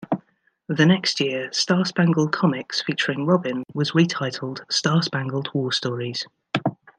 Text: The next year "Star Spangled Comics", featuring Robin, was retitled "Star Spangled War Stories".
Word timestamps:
The 0.67 0.87
next 0.87 1.19
year 1.19 1.49
"Star 1.53 1.85
Spangled 1.85 2.31
Comics", 2.33 2.81
featuring 2.81 3.27
Robin, 3.27 3.63
was 3.75 3.91
retitled 3.91 4.61
"Star 4.71 5.03
Spangled 5.03 5.49
War 5.53 5.71
Stories". 5.71 6.25